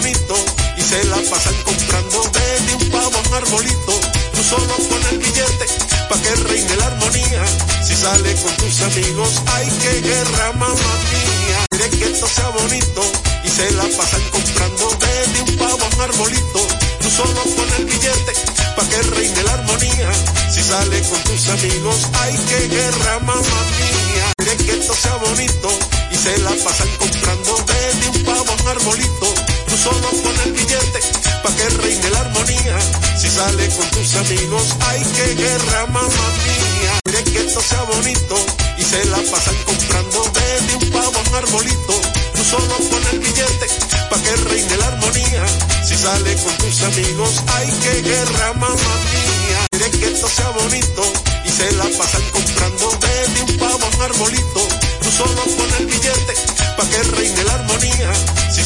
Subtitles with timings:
[0.00, 0.34] bonito
[0.78, 3.92] y se la pasan comprando desde un pavo a un arbolito.
[4.34, 5.66] Tú solo pon el billete
[6.08, 7.44] pa' que reine la armonía.
[7.84, 11.58] Si sale con tus amigos, hay que guerra, mamá mía.
[11.70, 13.02] Quiere que esto sea bonito
[13.44, 16.60] y se la pasan comprando desde un pavo a un arbolito.
[17.02, 18.32] Tú solo pon el billete
[18.76, 20.10] pa' que reine la armonía.
[20.50, 24.32] Si sale con tus amigos, hay que guerra, mamá mía.
[24.38, 25.68] Quiere que esto sea bonito
[26.10, 29.39] y se la pasan comprando desde un pavo a un arbolito.
[29.82, 31.00] Solo pon el billete
[31.42, 32.76] pa' que reine la armonía.
[33.18, 37.00] Si sale con tus amigos, hay que guerra, mamá mía.
[37.02, 38.36] Quiere que esto sea bonito
[38.76, 41.94] y se la pasan comprando desde un pavo a un arbolito.
[42.34, 43.66] Tú solo pon el billete
[44.10, 45.44] pa' que reine la armonía.
[45.88, 49.60] Si sale con tus amigos, hay que guerra, mamá mía.
[49.70, 51.02] Quiere que esto sea bonito
[51.46, 54.60] y se la pasan comprando desde un pavo a un arbolito.
[55.02, 56.34] Tú solo pon el billete
[56.76, 57.29] pa' que reine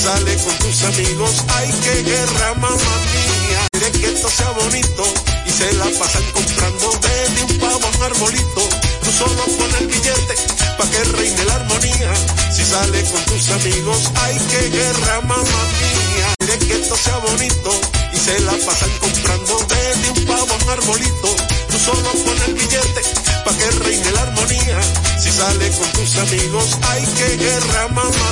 [0.05, 3.61] sale con tus amigos, hay que guerra, mamá mía.
[3.73, 5.02] Quiere que esto sea bonito
[5.46, 8.63] y se la pasan comprando desde un pavo a un arbolito.
[9.02, 10.35] Tú solo pon el billete
[10.77, 12.13] pa' que reine la armonía.
[12.52, 16.29] Si sale con tus amigos, hay que guerra, mamá mía.
[16.39, 17.71] Quiere que esto sea bonito
[18.13, 21.29] y se la pasan comprando desde un pavo a un arbolito.
[21.71, 23.02] Tú solo pon el billete
[23.45, 24.79] pa' que reine la armonía.
[25.23, 28.24] Si sale con tus amigos, hay que guerra, mamá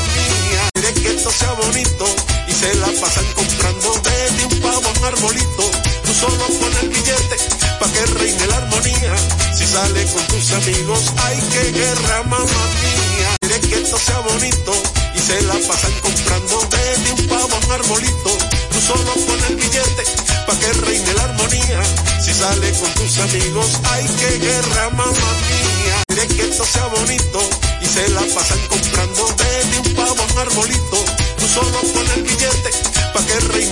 [9.73, 13.37] sale con tus amigos, hay que guerra, mamá mía.
[13.41, 14.73] Quiere que esto sea bonito
[15.15, 18.31] y se la pasan comprando desde un pavo a un arbolito.
[18.71, 20.05] Tú solo pon el billete
[20.47, 21.81] pa' que reine la armonía.
[22.21, 25.97] Si sale con tus amigos, hay que guerra, mamá mía.
[26.07, 27.41] Quiere que esto sea bonito
[27.81, 30.99] y se la pasan comprando desde un pavo a un arbolito.
[31.39, 32.71] Tú solo pon el billete
[33.15, 33.72] pa' que reine.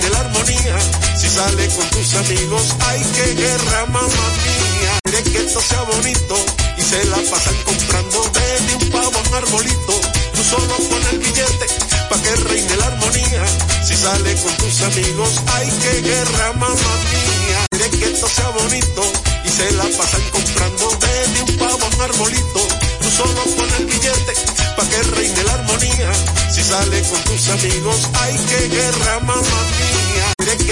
[1.31, 4.99] sale con tus amigos, hay que guerra, mamá mía.
[5.03, 6.35] Quiere que esto sea bonito
[6.77, 9.93] y se la pasan comprando desde un pavo a un arbolito.
[10.35, 11.65] Tú solo pon el billete
[12.09, 13.43] pa' que reine la armonía.
[13.83, 17.59] Si sale con tus amigos, hay que guerra, mamá mía.
[17.71, 19.01] Quiere que esto sea bonito
[19.45, 22.59] y se la pasan comprando desde un pavo a un arbolito.
[23.01, 24.33] Tú solo pon el billete
[24.75, 26.11] pa' que reine la armonía.
[26.51, 30.30] Si sale con tus amigos, hay que guerra, mamá mía.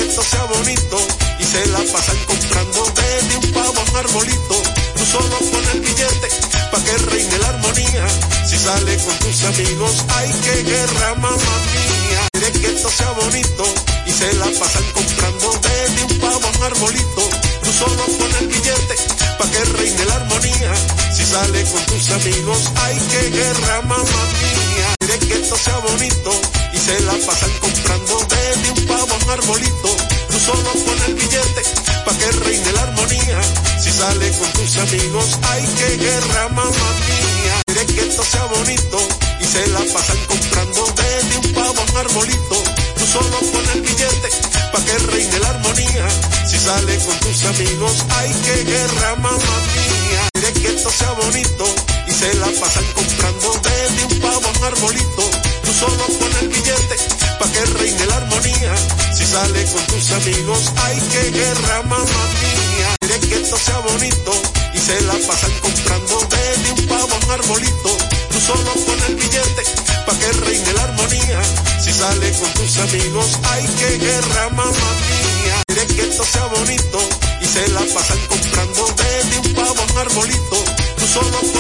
[0.10, 0.98] Esto sea bonito
[1.40, 4.56] y se la pasan comprando desde un pavo a un arbolito.
[4.98, 6.30] Tú solo pon el billete
[6.72, 8.08] pa' que reine la armonía.
[8.44, 12.28] Si sale con tus amigos, hay que guerra, mamá mía.
[12.34, 13.64] Quiere que esto sea bonito
[14.08, 17.30] y se la pasan comprando desde un pavo a un arbolito.
[17.64, 18.96] Tú solo pon el billete
[19.38, 20.74] pa' que reine la armonía.
[21.14, 24.96] Si sale con tus amigos, hay que guerra, mamá mía.
[24.98, 26.32] Quiere que esto sea bonito
[26.74, 29.89] y se la pasan comprando desde un pavo a un arbolito.
[30.50, 31.62] Solo pon el billete
[32.06, 33.40] pa' que reine la armonía.
[33.80, 37.62] Si sale con tus amigos, hay que guerra, mamá mía.
[37.68, 38.98] Quiere que esto sea bonito
[39.42, 42.56] y se la pasan comprando desde un pavo a un arbolito.
[42.98, 44.30] Tú solo pon el billete
[44.72, 46.08] pa' que reine la armonía.
[46.50, 50.30] Si sale con tus amigos, hay que guerra, mamá mía.
[50.34, 51.66] Quiere que esto sea bonito
[52.08, 55.29] y se la pasan comprando desde un pavo a un arbolito.
[55.70, 56.96] Tú solo pon el billete
[57.38, 58.74] pa' que reine la armonía.
[59.14, 62.90] Si sale con tus amigos, hay que guerra, mamá mía.
[63.00, 64.32] Quiere que esto sea bonito
[64.74, 67.90] y se la pasan comprando desde un pavo a un arbolito.
[68.32, 69.64] Tú solo pon el billete
[70.08, 71.40] pa' que reine la armonía.
[71.80, 75.64] Si sale con tus amigos, hay que guerra, mamá mía.
[75.68, 76.98] Quiere que esto sea bonito
[77.42, 80.58] y se la pasan comprando desde un pavo a un arbolito.
[80.98, 81.59] Tú solo pon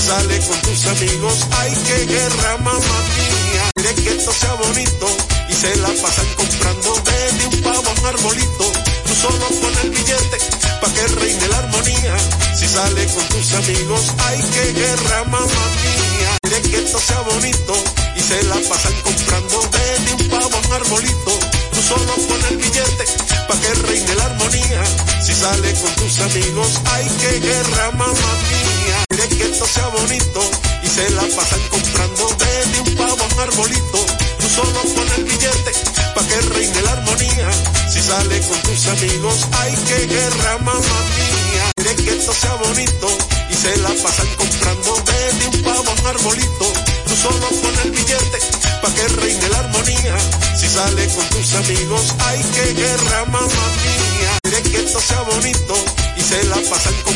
[0.00, 3.70] sale con tus amigos, hay que guerra, mamá mía.
[3.74, 5.06] Quiere que esto sea bonito
[5.48, 8.64] y se la pasan comprando desde un pavo a un arbolito.
[9.06, 10.38] Tú solo pon el billete
[10.80, 12.16] pa' que reine la armonía.
[12.56, 16.30] Si sale con tus amigos, hay que guerra, mamá mía.
[16.42, 17.74] Quiere que esto sea bonito
[18.16, 21.32] y se la pasan comprando desde un pavo a un arbolito.
[21.72, 23.04] Tú solo pon el billete
[23.48, 24.82] pa' que reine la armonía.
[25.22, 29.09] Si sale con tus amigos, hay que guerra, mamá mía.
[29.40, 30.40] Que esto sea bonito
[30.82, 34.06] y se la pasan comprando desde un pavo a un arbolito.
[34.38, 35.72] Tú solo pon el billete
[36.14, 37.48] pa' que reine la armonía.
[37.88, 41.72] Si sale con tus amigos, hay que guerra, mamá mía.
[42.04, 43.08] Que esto sea bonito
[43.48, 46.66] y se la pasan comprando desde un pavo a un arbolito.
[47.06, 48.38] Tú solo pon el billete
[48.82, 50.16] pa' que reine la armonía.
[50.54, 54.38] Si sale con tus amigos, hay que guerra, mamá mía.
[54.70, 55.74] Que esto sea bonito
[56.16, 57.09] y se la pasan comprando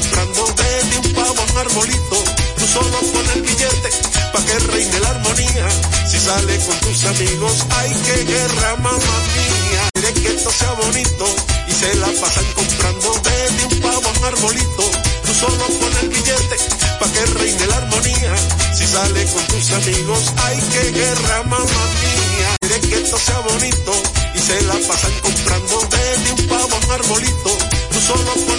[1.55, 2.17] un arbolito.
[2.59, 3.91] Tú solo pon el billete
[4.33, 5.67] pa' que reine la armonía.
[6.11, 9.83] Si sale con tus amigos, ay que guerra mamá mía.
[9.95, 11.25] Quiere que esto sea bonito
[11.69, 14.85] y se la pasan comprando desde un pavo a un arbolito.
[15.25, 16.57] Tú solo pon el billete
[16.99, 18.35] pa' que reine la armonía.
[18.75, 22.49] Si sale con tus amigos, ay que guerra mamá mía.
[22.61, 23.93] Quiere que esto sea bonito
[24.35, 27.51] y se la pasan comprando desde un pavo a un arbolito.
[27.93, 28.54] Tú solo pon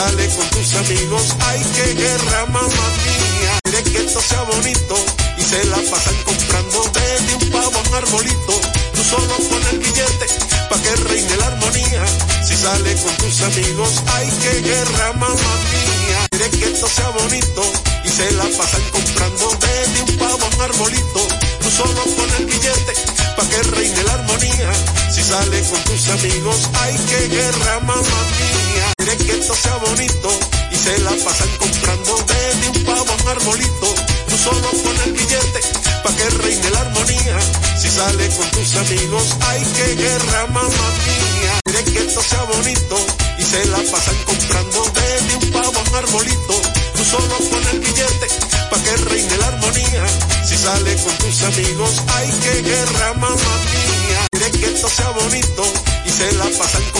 [0.00, 3.52] sale con tus amigos, ay que guerra mamá mía.
[3.64, 4.94] Quiere que esto sea bonito
[5.36, 8.54] y se la pasan comprando desde un pavo a un arbolito.
[8.94, 10.26] Tú solo pon el billete
[10.70, 12.02] pa' que reine la armonía.
[12.46, 16.18] Si sale con tus amigos, ay que guerra mamá mía.
[16.30, 17.62] Quiere que esto sea bonito
[18.02, 21.20] y se la pasan comprando desde un pavo a un arbolito.
[21.60, 22.92] Tú solo pon el billete
[23.36, 24.70] pa' que reine la armonía.
[25.12, 28.99] Si sale con tus amigos, ay que guerra mamá mía.
[29.18, 30.30] Que esto sea bonito
[30.70, 33.94] y se la pasan comprando desde un pavo a un arbolito.
[34.28, 35.60] Tú solo pon el billete
[36.04, 37.38] pa' que reine la armonía.
[37.76, 41.60] Si sale con tus amigos, ay que guerra mamá mía.
[41.64, 42.96] Que esto sea bonito
[43.38, 46.54] y se la pasan comprando desde un pavo a un arbolito.
[46.94, 48.26] Tú solo pon el billete
[48.70, 50.06] pa' que reine la armonía.
[50.46, 54.26] Si sale con tus amigos, ay que guerra mamá mía.
[54.52, 55.62] Que esto sea bonito
[56.04, 56.99] y se la pasan comprando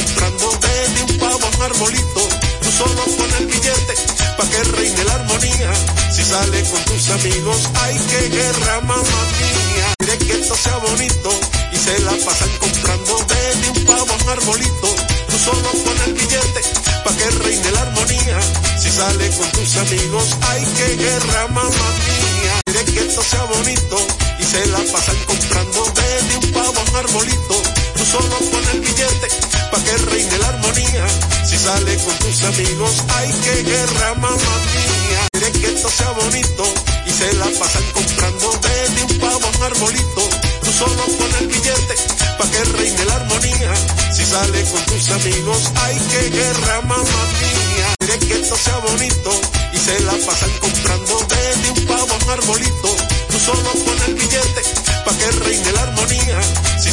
[1.63, 2.29] arbolito.
[2.63, 3.95] Tú solo pon el billete
[4.37, 5.73] pa' que reine la armonía.
[6.13, 9.95] Si sale con tus amigos, ay que guerra mamá mía.
[9.99, 11.31] Quiere que esto sea bonito
[11.73, 14.89] y se la pasan comprando desde un pavo a un arbolito.
[15.31, 16.61] Tú solo pon el billete
[17.05, 18.39] pa' que reine la armonía.
[18.81, 22.61] Si sale con tus amigos, ay que guerra mamá mía.
[22.65, 23.97] Quiere que esto sea bonito
[24.39, 27.63] y se la pasan comprando desde un pavo a un arbolito.
[28.11, 29.29] Solo pon el billete
[29.71, 31.07] pa' que reine la armonía.
[31.47, 35.23] Si sale con tus amigos, ay que guerra mamá mía.
[35.61, 36.65] Que esto sea bonito
[37.07, 40.23] y se la pasan comprando desde un pavo a un arbolito.
[40.65, 41.95] Tú solo pon el billete
[42.39, 43.73] pa' que reine la armonía.
[44.13, 47.95] Si sale con tus amigos, ay que guerra mamá mía.
[47.99, 49.31] Quiere que esto sea bonito
[49.73, 52.89] y se la pasan comprando desde un pavo a un arbolito.
[53.31, 54.50] Tú solo pon el billete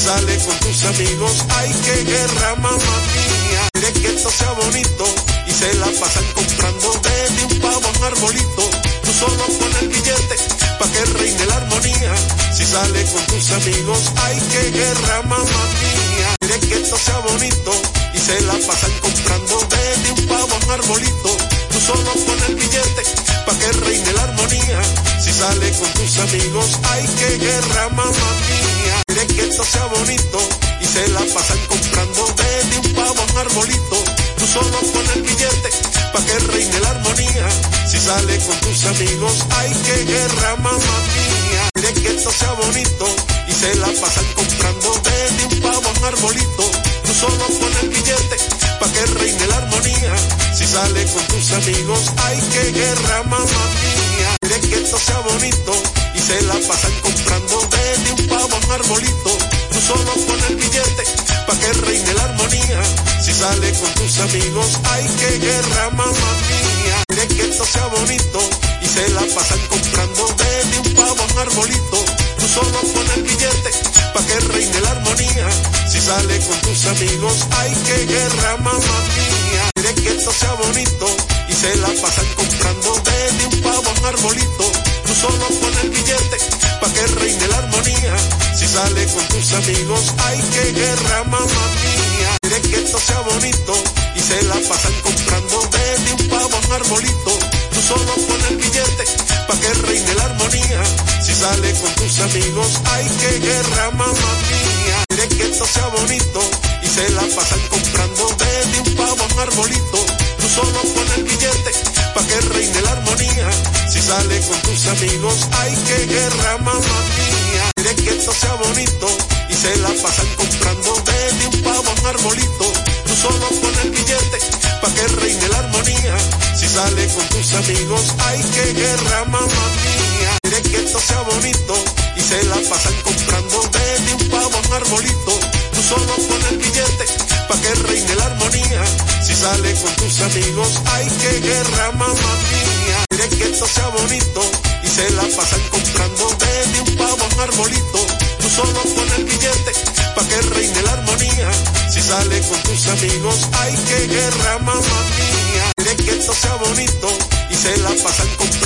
[0.08, 3.68] Si sale con tus amigos, ay que guerra mamá mía.
[3.74, 5.04] Quiere que esto sea bonito
[5.46, 8.70] y se la pasan comprando desde un pavo a un arbolito.
[9.04, 10.36] Tú solo pon el billete
[10.80, 12.16] pa' que reine la armonía.
[12.56, 16.36] Si sale con tus amigos, ay que guerra mamá mía.
[16.40, 17.72] Quiere que esto sea bonito
[18.14, 21.38] y se la pasan comprando desde un pavo a arbolito.
[21.70, 23.04] Tú solo pon el billete
[23.46, 24.82] pa' que reine la armonía.
[25.20, 29.07] Si sale con tus amigos, ay que guerra mamá mía.
[29.18, 30.38] Quiere que esto sea bonito
[30.80, 34.04] y se la pasan comprando desde un pavo a un arbolito.
[34.38, 35.70] Tú solo pon el billete
[36.14, 37.50] pa' que reine la armonía.
[37.88, 41.70] Si sale con tus amigos, ay que guerra mamá mía.
[41.74, 43.06] Quiere que esto sea bonito
[43.48, 46.64] y se la pasan comprando desde un pavo a un arbolito.
[47.04, 48.38] Tú solo pon el billete
[48.80, 50.14] pa' que reine la armonía.
[50.54, 54.38] Si sale con tus amigos, ay que guerra mamá mía.
[54.42, 58.72] Quiere que esto sea bonito y se la pasan comprando desde un pavo a un
[58.72, 59.32] arbolito.
[59.72, 61.04] Tú solo pon el billete
[61.46, 62.82] pa' que reine la armonía.
[63.24, 66.98] Si sale con tus amigos, ay que guerra mamá mía.
[67.08, 68.40] Quiere que esto sea bonito
[68.82, 71.98] y se la pasan comprando desde un pavo a un arbolito.
[72.40, 73.72] Tú solo pon el billete
[74.14, 75.48] pa' que reine la armonía.
[75.88, 79.70] Si sale con tus amigos, ay que guerra mamá mía.
[79.76, 81.06] Quiere que esto sea bonito
[81.50, 84.87] y se la pasan comprando desde un pavo a un arbolito.
[85.22, 86.38] Solo pon el billete
[86.80, 88.16] pa' que reine la armonía.
[88.56, 92.38] Si sale con tus amigos, ay que guerra mamá mía.
[92.42, 93.74] Quiere que esto sea bonito
[94.16, 97.32] y se la pasan comprando desde un pavo a un arbolito.
[97.74, 99.04] Tú solo pon el billete
[99.48, 100.82] pa' que reine la armonía.
[101.26, 104.98] Si sale con tus amigos, ay que guerra mamá mía.
[105.08, 106.40] Quiere que esto sea bonito
[106.84, 110.17] y se la pasan comprando desde un pavo a un arbolito.
[110.40, 111.72] Tú solo pon el billete
[112.14, 113.50] pa' que reine la armonía.
[113.90, 117.72] Si sale con tus amigos, ay que guerra mamá mía.
[117.76, 119.08] Quiere que esto sea bonito
[119.50, 122.66] y se la pasan comprando desde un pavo a un arbolito.
[123.06, 124.38] Tú solo pon el billete
[124.82, 126.16] pa' que reine la armonía.
[126.56, 130.37] Si sale con tus amigos, ay que guerra mamá mía.
[130.58, 131.74] Quiere que esto sea bonito
[132.16, 135.40] y se la pasan comprando desde un pavo a arbolito.
[135.72, 137.06] Tú solo pon el billete
[137.48, 138.84] pa' que reine la armonía.
[139.22, 143.06] Si sale con tus amigos, ay que guerra mamá mía.
[143.08, 144.42] Quiere que esto sea bonito
[144.82, 148.00] y se la pasan comprando desde un pavo a un arbolito.
[148.40, 149.72] Tú solo pon el billete
[150.16, 151.52] pa' que reine la armonía.
[151.92, 155.72] Si sale con tus amigos, ay que guerra mamá mía.
[155.76, 157.10] Quiere que esto sea bonito
[157.52, 158.57] y se la pasan comprando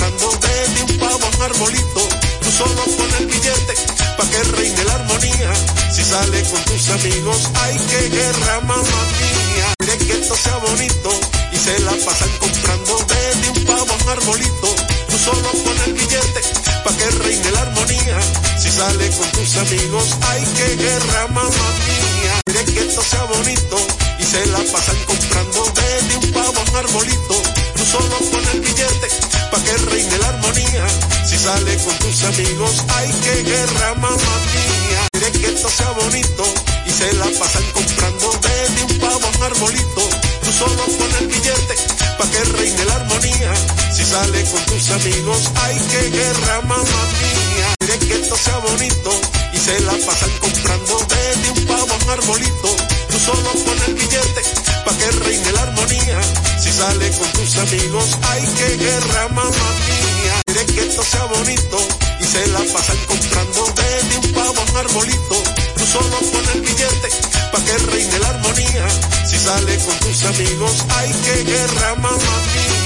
[1.52, 2.08] arbolito.
[2.42, 3.74] Tú solo pon el billete
[4.16, 5.52] pa' que reine la armonía.
[5.92, 9.74] Si sale con tus amigos, hay que guerra, mamá mía.
[9.78, 11.10] Que esto sea bonito
[11.52, 15.01] y se la pasan comprando desde un pavo a un arbolito.
[15.24, 16.40] Solo pon el billete
[16.82, 18.18] pa' que reine la armonía.
[18.58, 22.40] Si sale con tus amigos, hay que guerra, mamá mía.
[22.44, 23.76] Quiere que esto sea bonito
[24.18, 27.34] y se la pasan comprando desde un pavo a un arbolito.
[27.76, 29.08] Tú solo pon el billete
[29.52, 30.86] pa' que reine la armonía.
[31.24, 35.06] Si sale con tus amigos, hay que guerra, mamá mía.
[35.12, 36.44] Quiere que esto sea bonito
[36.84, 40.02] y se la pasan comprando desde un pavo a un arbolito.
[40.42, 41.74] Tú solo pon el billete
[42.18, 43.54] pa' que reine la armonía.
[44.02, 47.74] Si sale con tus amigos, hay que guerra, mamá mía.
[47.78, 49.10] Quiere que esto sea bonito
[49.52, 52.76] y se la pasan comprando desde un pavo a un arbolito.
[53.10, 54.42] Tú solo pon el billete
[54.84, 56.20] pa' que reine la armonía.
[56.58, 60.34] Si sale con tus amigos, hay que guerra, mamá mía.
[60.46, 61.78] Quiere que esto sea bonito
[62.18, 65.36] y se la pasan comprando desde un pavo a un arbolito.
[65.76, 67.08] Tú solo pon el billete
[67.52, 68.88] pa' que reine la armonía.
[69.30, 72.81] Si sale con tus amigos, hay que guerra, mamá mía.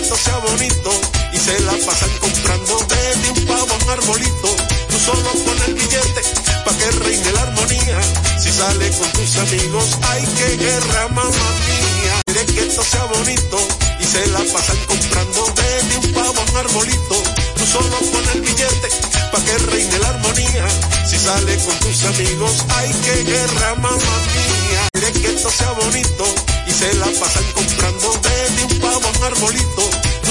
[0.00, 0.90] Esto sea bonito
[1.32, 4.48] y se la pasan comprando desde un pavo a un arbolito.
[4.88, 6.22] Tú solo pon el billete
[6.64, 8.00] pa' que reine la armonía.
[8.38, 12.22] Si sale con tus amigos, hay que guerra, mamá mía.
[12.26, 13.58] Quiere que esto sea bonito
[14.00, 17.22] y se la pasan comprando desde un pavo a un arbolito.
[17.56, 18.88] Tú solo pon el billete
[19.32, 20.66] pa' que reine la armonía.
[21.06, 24.88] Si sale con tus amigos, hay que guerra, mamá mía.
[24.92, 26.24] Quiere que esto sea bonito
[26.66, 29.87] y se la pasan comprando desde un pavo a un arbolito.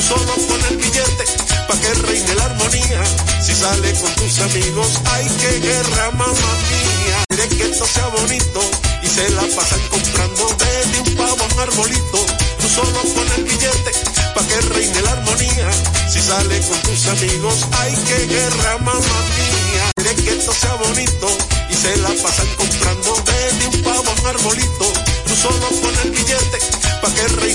[0.07, 1.25] Solo pon el billete
[1.67, 3.03] pa' que reine la armonía.
[3.43, 7.17] Si sale con tus amigos, hay que guerra, mamá mía.
[7.27, 8.61] Quiere que esto sea bonito
[9.03, 12.19] y se la pasan comprando desde un pavo a un arbolito.
[12.59, 13.91] Tú solo pon el billete
[14.33, 15.69] pa' que reine la armonía.
[16.09, 19.91] Si sale con tus amigos, hay que guerra, mamá mía.
[19.95, 21.27] Quiere que esto sea bonito
[21.69, 24.85] y se la pasan comprando desde un pavo a un arbolito.
[25.27, 26.59] Tú solo pon el billete
[27.01, 27.46] pa' que reine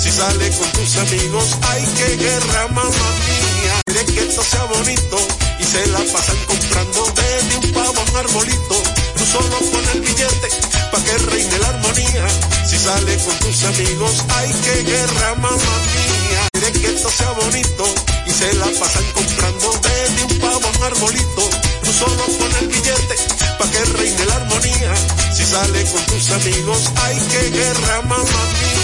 [0.00, 3.80] Si sale con tus amigos, hay que guerra, mamá mía.
[3.84, 5.18] Quiere que esto sea bonito
[5.58, 8.82] y se la pasan comprando desde un pavo a un arbolito.
[9.16, 10.48] Tú solo pon el billete
[10.90, 12.26] pa' que reine la armonía.
[12.66, 16.48] Si sale con tus amigos, hay que guerra, mamá mía.
[16.52, 17.84] Quiere que esto sea bonito
[18.26, 21.50] y se la pasan comprando desde un pavo a un arbolito.
[21.84, 23.14] Tú solo pon el billete
[23.58, 24.94] pa' que reine la armonía.
[25.36, 28.79] Si sale con tus amigos, hay que guerra, mamá mía.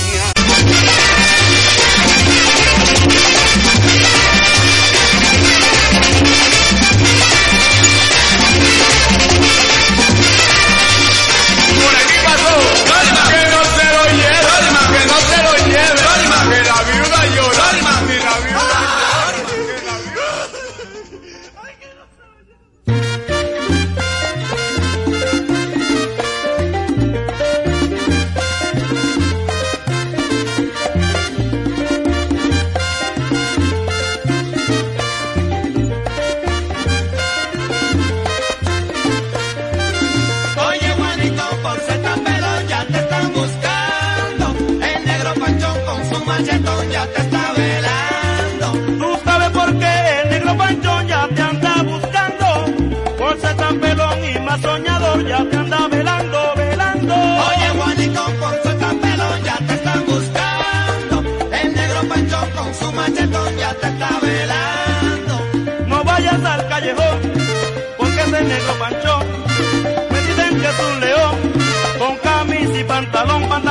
[73.38, 73.65] don't